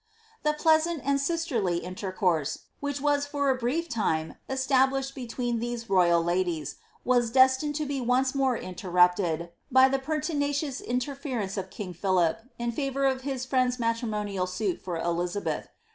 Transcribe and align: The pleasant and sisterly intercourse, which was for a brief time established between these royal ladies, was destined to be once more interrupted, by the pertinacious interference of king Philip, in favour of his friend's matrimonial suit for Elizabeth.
The 0.41 0.53
pleasant 0.53 1.03
and 1.05 1.21
sisterly 1.21 1.77
intercourse, 1.77 2.61
which 2.79 2.99
was 2.99 3.27
for 3.27 3.51
a 3.51 3.55
brief 3.55 3.87
time 3.87 4.33
established 4.49 5.13
between 5.13 5.59
these 5.59 5.91
royal 5.91 6.23
ladies, 6.23 6.77
was 7.05 7.29
destined 7.29 7.75
to 7.75 7.85
be 7.85 8.01
once 8.01 8.33
more 8.33 8.57
interrupted, 8.57 9.51
by 9.71 9.89
the 9.89 9.99
pertinacious 9.99 10.81
interference 10.81 11.55
of 11.55 11.69
king 11.69 11.93
Philip, 11.93 12.39
in 12.57 12.71
favour 12.71 13.05
of 13.05 13.21
his 13.21 13.45
friend's 13.45 13.77
matrimonial 13.77 14.47
suit 14.47 14.81
for 14.81 14.97
Elizabeth. 14.97 15.67